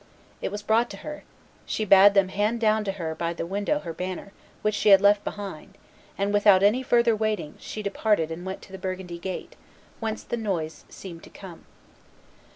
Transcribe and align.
It 0.41 0.51
was 0.51 0.63
brought 0.63 0.89
to 0.89 0.97
her; 1.05 1.23
she 1.67 1.85
bade 1.85 2.15
them 2.15 2.29
hand 2.29 2.59
down 2.59 2.83
to 2.85 2.93
her 2.93 3.13
by 3.13 3.33
the 3.33 3.45
window 3.45 3.77
her 3.77 3.93
banner, 3.93 4.31
which 4.63 4.73
she 4.73 4.89
had 4.89 4.99
left 4.99 5.23
behind, 5.23 5.77
and, 6.17 6.33
without 6.33 6.63
any 6.63 6.81
further 6.81 7.15
waiting, 7.15 7.53
she 7.59 7.83
departed 7.83 8.31
and 8.31 8.43
went 8.43 8.63
to 8.63 8.71
the 8.71 8.79
Burgundy 8.79 9.19
gate, 9.19 9.55
whence 9.99 10.23
the 10.23 10.37
noise 10.37 10.85
seemed 10.89 11.21
to 11.25 11.29
come. 11.29 11.65